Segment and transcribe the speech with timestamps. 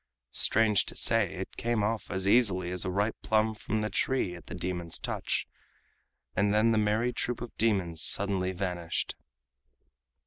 [0.33, 4.33] Strange to say, it came off as easily as a ripe plum from the tree
[4.35, 5.45] at the demon's touch,
[6.35, 9.15] and then the merry troop of demons suddenly vanished.